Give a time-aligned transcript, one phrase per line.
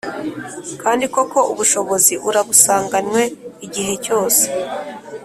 [0.81, 3.21] Kandi koko, ubushobozi urabusanganywe
[3.65, 4.43] igihe cyose.